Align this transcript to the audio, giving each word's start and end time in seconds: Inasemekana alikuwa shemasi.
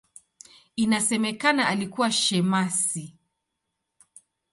Inasemekana 0.75 1.67
alikuwa 1.67 2.11
shemasi. 2.11 3.15